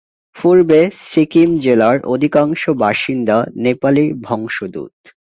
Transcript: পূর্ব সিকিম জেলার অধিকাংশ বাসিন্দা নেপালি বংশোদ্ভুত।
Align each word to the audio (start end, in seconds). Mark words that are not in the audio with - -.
পূর্ব 0.35 0.69
সিকিম 1.03 1.49
জেলার 1.59 1.97
অধিকাংশ 2.05 2.61
বাসিন্দা 2.83 3.37
নেপালি 3.55 4.05
বংশোদ্ভুত। 4.23 4.93